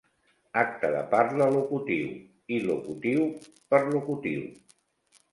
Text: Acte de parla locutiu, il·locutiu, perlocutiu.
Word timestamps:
Acte 0.59 0.87
de 0.93 1.01
parla 1.09 1.47
locutiu, 1.55 2.07
il·locutiu, 2.55 3.27
perlocutiu. 3.75 4.49